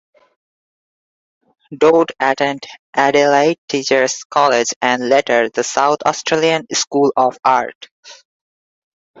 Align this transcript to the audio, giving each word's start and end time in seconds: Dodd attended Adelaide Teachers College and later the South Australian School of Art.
Dodd 1.77 2.07
attended 2.19 2.65
Adelaide 2.95 3.59
Teachers 3.69 4.23
College 4.23 4.73
and 4.81 5.07
later 5.09 5.47
the 5.51 5.63
South 5.63 5.99
Australian 6.07 6.65
School 6.73 7.13
of 7.15 7.37
Art. 7.45 7.87